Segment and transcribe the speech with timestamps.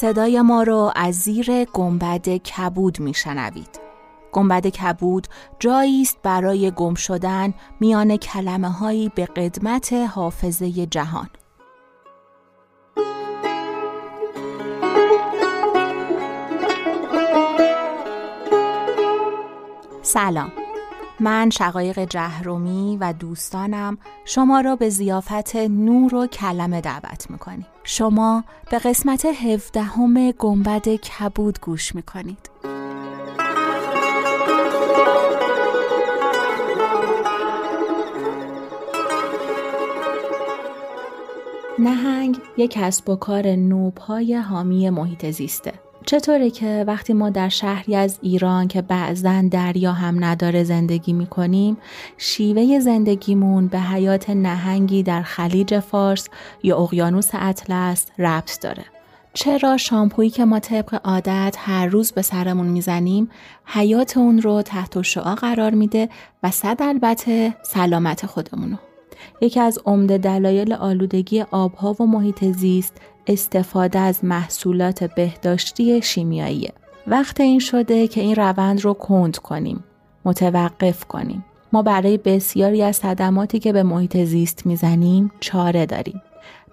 [0.00, 3.80] صدای ما رو از زیر گنبد کبود میشنوید.
[4.32, 5.26] گنبد کبود
[5.58, 11.28] جایی است برای گم شدن میان کلمه هایی به قدمت حافظه جهان.
[20.02, 20.52] سلام
[21.20, 27.66] من شقایق جهرومی و دوستانم شما را به زیافت نور و کلمه دعوت می‌کنیم.
[27.84, 32.50] شما به قسمت هفدهم گنبد کبود گوش می‌کنید.
[41.78, 45.72] نهنگ یک کسب و کار نوپای حامی محیط زیسته.
[46.08, 51.76] چطوره که وقتی ما در شهری از ایران که بعضا دریا هم نداره زندگی می‌کنیم
[52.16, 56.28] شیوه زندگیمون به حیات نهنگی در خلیج فارس
[56.62, 58.84] یا اقیانوس اطلس ربط داره.
[59.34, 63.30] چرا شامپویی که ما طبق عادت هر روز به سرمون می‌زنیم
[63.64, 66.08] حیات اون رو تحت شعا قرار میده
[66.42, 68.76] و صد البته سلامت خودمونو.
[69.40, 72.96] یکی از عمده دلایل آلودگی آبها و محیط زیست
[73.28, 76.72] استفاده از محصولات بهداشتی شیمیاییه.
[77.06, 79.84] وقت این شده که این روند رو کند کنیم.
[80.24, 81.44] متوقف کنیم.
[81.72, 86.22] ما برای بسیاری از صدماتی که به محیط زیست می‌زنیم چاره داریم.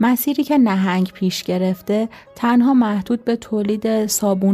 [0.00, 3.86] مسیری که نهنگ پیش گرفته تنها محدود به تولید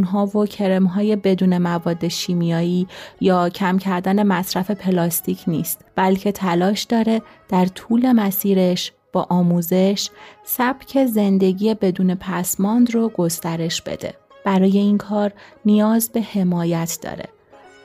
[0.05, 0.47] ها و
[0.95, 2.87] های بدون مواد شیمیایی
[3.21, 10.11] یا کم کردن مصرف پلاستیک نیست بلکه تلاش داره در طول مسیرش با آموزش
[10.45, 14.15] سبک زندگی بدون پسماند رو گسترش بده.
[14.45, 15.33] برای این کار
[15.65, 17.29] نیاز به حمایت داره.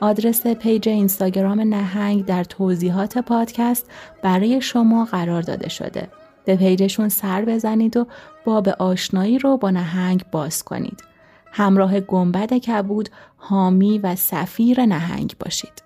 [0.00, 3.90] آدرس پیج اینستاگرام نهنگ در توضیحات پادکست
[4.22, 6.08] برای شما قرار داده شده.
[6.44, 8.06] به پیجشون سر بزنید و
[8.44, 11.02] باب آشنایی رو با نهنگ باز کنید.
[11.52, 15.85] همراه گنبد کبود حامی و سفیر نهنگ باشید.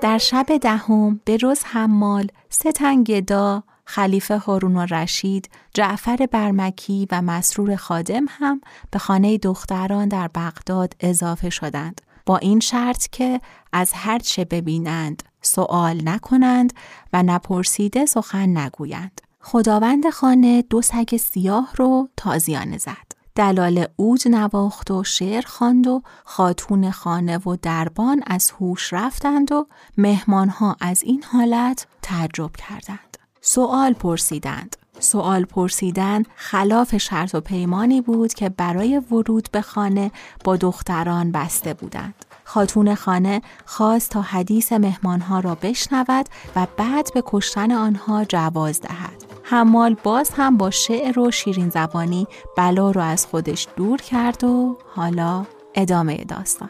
[0.00, 2.72] در شب دهم به روز حمال سه
[3.04, 10.94] گدا خلیفه هارون الرشید، جعفر برمکی و مسرور خادم هم به خانه دختران در بغداد
[11.00, 12.00] اضافه شدند.
[12.26, 13.40] با این شرط که
[13.72, 16.72] از هر چه ببینند سوال نکنند
[17.12, 19.20] و نپرسیده سخن نگویند.
[19.40, 23.05] خداوند خانه دو سگ سیاه رو تازیانه زد.
[23.36, 29.66] دلال اوج نواخت و شعر خواند و خاتون خانه و دربان از هوش رفتند و
[29.98, 33.18] مهمانها از این حالت تعجب کردند.
[33.40, 34.76] سوال پرسیدند.
[34.98, 40.10] سوال پرسیدن خلاف شرط و پیمانی بود که برای ورود به خانه
[40.44, 42.14] با دختران بسته بودند.
[42.44, 46.26] خاتون خانه خواست تا حدیث مهمانها را بشنود
[46.56, 49.25] و بعد به کشتن آنها جواز دهد.
[49.48, 52.26] حمال باز هم با شعر و شیرین زبانی
[52.56, 56.68] بلا رو از خودش دور کرد و حالا ادامه داستان.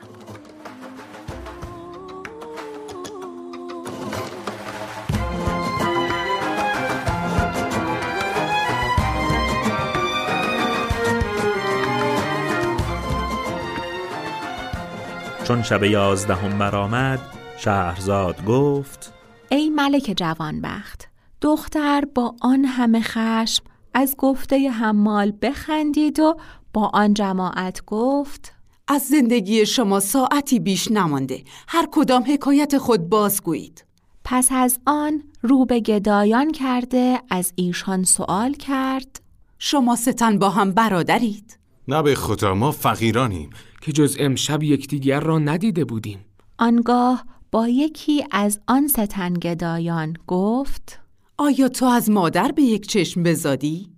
[15.44, 17.20] چون شب یازدهم برآمد
[17.56, 19.12] شهرزاد گفت
[19.50, 21.15] ای ملک جوانبخت
[21.46, 23.64] دختر با آن همه خشم
[23.94, 26.36] از گفته حمال بخندید و
[26.72, 28.52] با آن جماعت گفت
[28.88, 31.44] از زندگی شما ساعتی بیش نمانده.
[31.68, 33.84] هر کدام حکایت خود بازگویید.
[34.24, 39.20] پس از آن رو به گدایان کرده از ایشان سوال کرد.
[39.58, 41.58] شما ستن با هم برادرید.
[41.88, 43.50] نه به خدا ما فقیرانیم.
[43.80, 46.24] که جز امشب یکدیگر را ندیده بودیم.
[46.58, 51.05] آنگاه با یکی از آن ستنگدایان گفت
[51.38, 53.88] آیا تو از مادر به یک چشم بزادی؟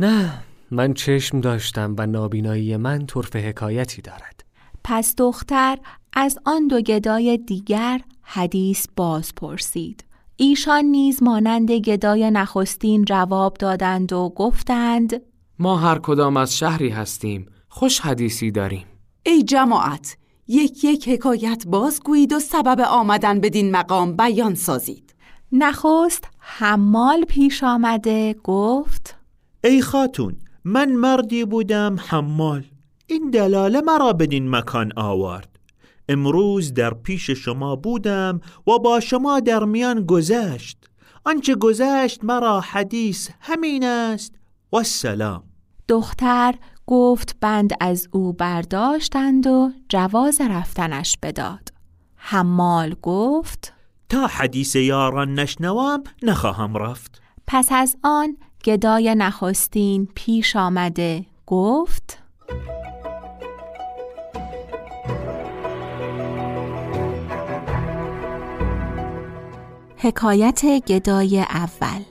[0.00, 0.32] نه
[0.70, 4.44] من چشم داشتم و نابینایی من طرف حکایتی دارد.
[4.84, 5.78] پس دختر
[6.12, 10.04] از آن دو گدای دیگر حدیث باز پرسید.
[10.36, 15.22] ایشان نیز مانند گدای نخستین جواب دادند و گفتند
[15.58, 18.86] ما هر کدام از شهری هستیم خوش حدیثی داریم.
[19.26, 20.16] ای جماعت
[20.48, 25.11] یک یک حکایت بازگویید و سبب آمدن بدین مقام بیان سازید.
[25.54, 29.16] نخست حمال پیش آمده گفت
[29.64, 32.64] ای خاتون من مردی بودم حمال.
[33.06, 35.58] این دلاله مرا بدین مکان آورد.
[36.08, 40.78] امروز در پیش شما بودم و با شما در میان گذشت.
[41.24, 44.34] آنچه گذشت مرا حدیث همین است.
[44.72, 45.42] و سلام
[45.88, 46.54] دختر
[46.86, 51.68] گفت بند از او برداشتند و جواز رفتنش بداد.
[52.16, 53.72] حمال گفت
[54.12, 57.22] تا حدیث یاران نشنوام نخواهم رفت.
[57.46, 62.18] پس از آن گدای نخستین پیش آمده گفت
[69.96, 72.02] حکایت گدای اول.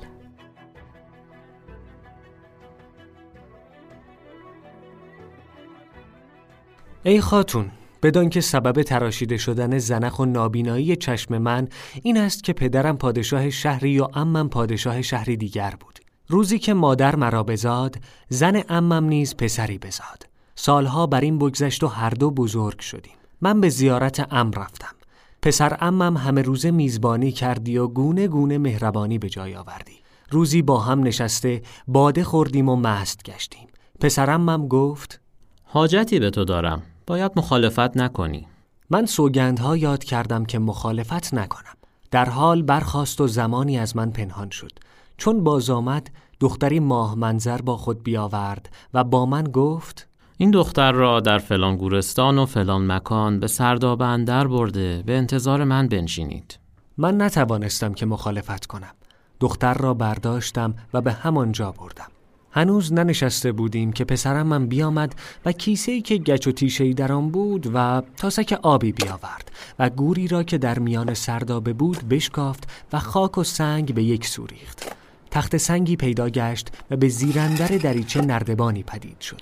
[7.03, 7.71] ای خاتون
[8.03, 11.67] بدان که سبب تراشیده شدن زنخ و نابینایی چشم من
[12.03, 15.99] این است که پدرم پادشاه شهری و امم پادشاه شهری دیگر بود.
[16.27, 17.95] روزی که مادر مرا بزاد
[18.29, 20.27] زن امم نیز پسری بزاد.
[20.55, 23.13] سالها بر این بگذشت و هر دو بزرگ شدیم.
[23.41, 24.95] من به زیارت ام رفتم.
[25.41, 29.99] پسر امم همه روز میزبانی کردی و گونه گونه مهربانی به جای آوردی.
[30.29, 33.67] روزی با هم نشسته باده خوردیم و مست گشتیم.
[33.99, 35.19] پسر امم گفت
[35.63, 36.83] حاجتی به تو دارم.
[37.07, 38.47] باید مخالفت نکنی.
[38.89, 41.75] من سوگندها یاد کردم که مخالفت نکنم.
[42.11, 44.71] در حال برخاست و زمانی از من پنهان شد.
[45.17, 50.07] چون باز آمد دختری ماه منظر با خود بیاورد و با من گفت
[50.37, 55.63] این دختر را در فلان گورستان و فلان مکان به سرداب اندر برده به انتظار
[55.63, 56.59] من بنشینید.
[56.97, 58.93] من نتوانستم که مخالفت کنم.
[59.39, 62.11] دختر را برداشتم و به همانجا بردم.
[62.51, 65.15] هنوز ننشسته بودیم که پسرم من بیامد
[65.45, 69.89] و کیسه ای که گچ و تیشه در آن بود و تاسک آبی بیاورد و
[69.89, 74.45] گوری را که در میان سردابه بود بشکافت و خاک و سنگ به یک سو
[74.45, 74.95] ریخت.
[75.31, 79.41] تخت سنگی پیدا گشت و به زیرندر دریچه نردبانی پدید شد.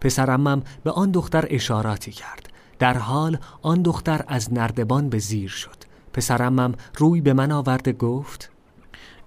[0.00, 2.48] پسرمم به آن دختر اشاراتی کرد.
[2.78, 5.76] در حال آن دختر از نردبان به زیر شد.
[6.12, 8.50] پسرمم روی به من آورده گفت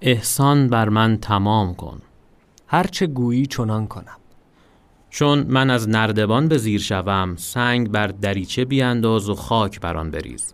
[0.02, 2.02] احسان بر من تمام کن.
[2.72, 4.18] هرچه گویی چنان کنم.
[5.10, 10.12] چون من از نردبان به زیر شوم سنگ بر دریچه بیانداز و خاک بر آن
[10.12, 10.54] بریز.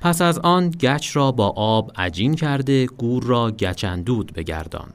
[0.00, 4.88] پس از آن گچ را با آب عجین کرده گور را گچندود بگردان.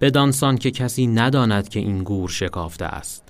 [0.00, 3.24] بدانسان که کسی نداند که این گور شکافته است.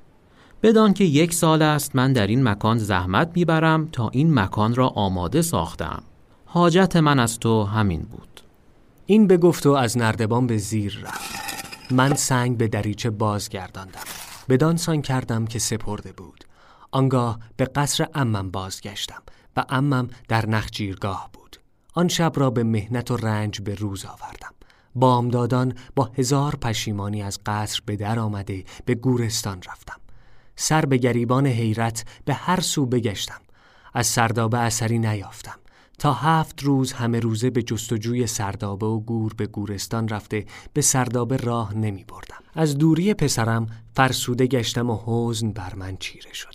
[0.62, 4.88] بدان که یک سال است من در این مکان زحمت می‌برم تا این مکان را
[4.88, 6.03] آماده ساختم.
[6.44, 8.41] حاجت من از تو همین بود.
[9.06, 11.60] این بگفت و از نردبان به زیر رفت.
[11.93, 14.01] من سنگ به دریچه بازگرداندم.
[14.49, 16.45] بدانسان کردم که سپرده بود.
[16.91, 19.23] آنگاه به قصر امم بازگشتم
[19.57, 21.57] و امم در نخجیرگاه بود.
[21.95, 24.55] آن شب را به مهنت و رنج به روز آوردم.
[24.95, 30.01] بامدادان با هزار پشیمانی از قصر به در آمده به گورستان رفتم.
[30.57, 33.41] سر به گریبان حیرت به هر سو بگشتم.
[33.95, 35.59] از سردابه اثری نیافتم.
[36.00, 41.37] تا هفت روز همه روزه به جستجوی سردابه و گور به گورستان رفته به سردابه
[41.37, 42.44] راه نمی بردم.
[42.55, 43.67] از دوری پسرم
[43.97, 46.55] فرسوده گشتم و حزن بر من چیره شد.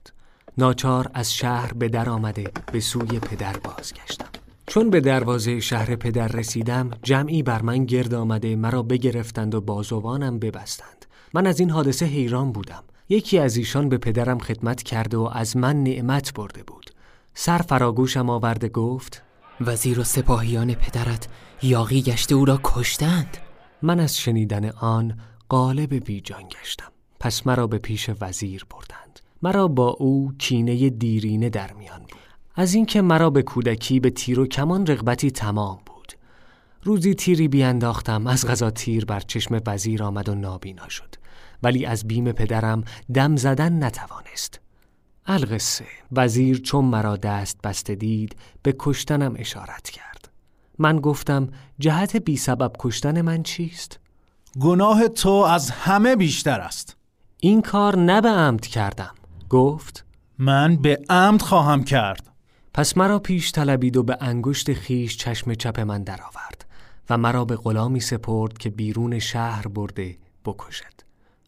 [0.58, 4.30] ناچار از شهر به در آمده به سوی پدر بازگشتم.
[4.68, 10.40] چون به دروازه شهر پدر رسیدم جمعی بر من گرد آمده مرا بگرفتند و بازوانم
[10.40, 11.06] ببستند.
[11.34, 12.84] من از این حادثه حیران بودم.
[13.10, 16.90] یکی از ایشان به پدرم خدمت کرده و از من نعمت برده بود.
[17.34, 19.25] سر فراگوشم آورده گفت
[19.62, 21.28] وزیر و سپاهیان پدرت
[21.62, 23.38] یاقی گشته او را کشتند؟
[23.82, 25.20] من از شنیدن آن
[25.50, 26.92] قالب بیجان گشتم.
[27.20, 29.20] پس مرا به پیش وزیر بردند.
[29.42, 32.20] مرا با او کینه دیرینه در میان بود.
[32.56, 36.14] از اینکه مرا به کودکی به تیر و کمان رغبتی تمام بود.
[36.84, 41.16] روزی تیری بیانداختم از غذا تیر بر چشم وزیر آمد و نابینا شد.
[41.64, 42.84] ولی از بیم پدرم
[43.14, 44.65] دم زدن نتوانست.
[45.28, 45.86] القصه.
[46.12, 50.30] وزیر چون مرا دست بسته دید به کشتنم اشارت کرد.
[50.80, 54.00] من گفتم جهت بی سبب کشتن من چیست؟
[54.60, 56.98] گناه تو از همه بیشتر است.
[57.40, 59.16] این کار نه به عمد کردم.
[59.50, 60.06] گفت
[60.40, 62.32] من به عمد خواهم کرد.
[62.74, 66.66] پس مرا پیش طلبید و به انگشت خیش چشم چپ من درآورد
[67.10, 70.94] و مرا به غلامی سپرد که بیرون شهر برده بکشد.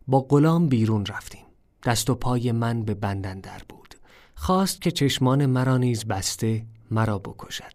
[0.07, 1.46] با غلام بیرون رفتیم.
[1.83, 3.95] دست و پای من به بندندر بود.
[4.35, 7.73] خواست که چشمان مرا نیز بسته مرا بکشد.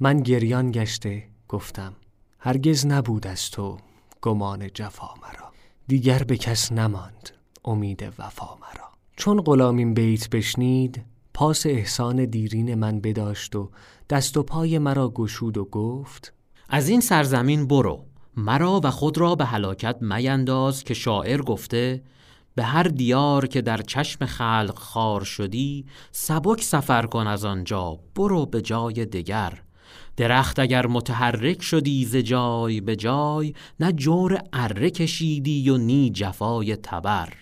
[0.00, 1.92] من گریان گشته گفتم
[2.38, 3.78] هرگز نبود از تو
[4.22, 5.52] گمان جفا مرا.
[5.88, 7.30] دیگر به کس نماند
[7.64, 8.88] امید وفا مرا.
[9.16, 11.04] چون غلامین بیت بشنید
[11.34, 13.70] پاس احسان دیرین من بداشت و
[14.10, 16.32] دست و پای مرا گشود و گفت
[16.68, 18.04] از این سرزمین برو.
[18.36, 22.02] مرا و خود را به هلاکت مینداز که شاعر گفته
[22.58, 28.46] به هر دیار که در چشم خلق خار شدی سبک سفر کن از آنجا برو
[28.46, 29.62] به جای دگر.
[30.16, 36.76] درخت اگر متحرک شدی ز جای به جای نه جور اره کشیدی و نی جفای
[36.76, 37.32] تبر.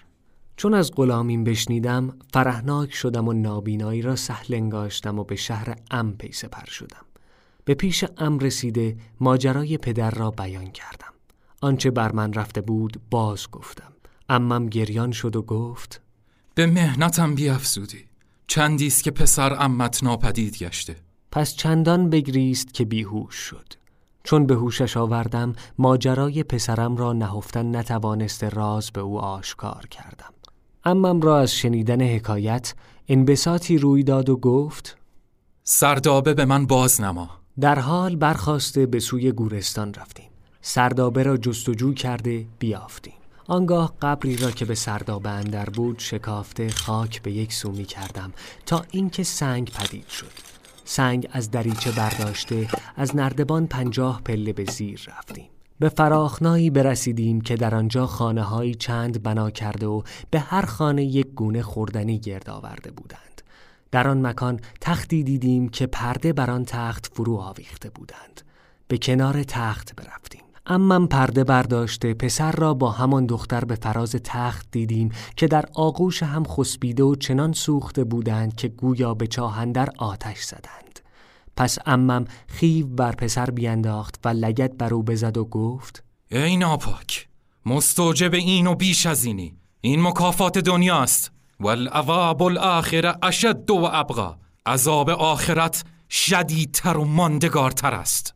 [0.56, 6.12] چون از غلامین بشنیدم فرهناک شدم و نابینایی را سهل انگاشتم و به شهر ام
[6.12, 7.06] پی سپر شدم.
[7.64, 11.12] به پیش ام رسیده ماجرای پدر را بیان کردم.
[11.62, 13.95] آنچه بر من رفته بود باز گفتم.
[14.28, 16.00] امم گریان شد و گفت
[16.54, 18.04] به مهنتم بیافزودی.
[18.46, 20.96] چندی است که پسر امت ناپدید گشته.
[21.32, 23.72] پس چندان بگریست که بیهوش شد.
[24.24, 30.32] چون به هوشش آوردم ماجرای پسرم را نهفتن نتوانست راز به او آشکار کردم.
[30.84, 32.74] امم را از شنیدن حکایت
[33.08, 34.96] انبساطی روی داد و گفت
[35.62, 37.30] سردابه به من باز نما.
[37.60, 40.30] در حال برخواسته به سوی گورستان رفتیم.
[40.60, 43.15] سردابه را جستجو کرده بیافتیم.
[43.48, 48.32] آنگاه قبری را که به سردابه اندر بود شکافته خاک به یک سو می کردم
[48.66, 50.32] تا اینکه سنگ پدید شد.
[50.84, 55.48] سنگ از دریچه برداشته از نردبان پنجاه پله به زیر رفتیم.
[55.78, 61.26] به فراخنایی برسیدیم که در آنجا خانه چند بنا کرده و به هر خانه یک
[61.26, 63.42] گونه خوردنی گرد آورده بودند.
[63.90, 68.40] در آن مکان تختی دیدیم که پرده بر آن تخت فرو آویخته بودند.
[68.88, 70.45] به کنار تخت برفتیم.
[70.68, 76.22] امم پرده برداشته پسر را با همان دختر به فراز تخت دیدیم که در آغوش
[76.22, 81.00] هم خسبیده و چنان سوخته بودند که گویا به چاهندر آتش زدند.
[81.56, 87.28] پس امم خیو بر پسر بینداخت و لگت بر او بزد و گفت ای ناپاک
[87.66, 89.56] مستوجب این و بیش از اینی.
[89.80, 94.36] این مکافات دنیاست والعذاب الاخره اشد و ابقا.
[94.66, 98.35] عذاب آخرت شدیدتر و ماندگارتر است.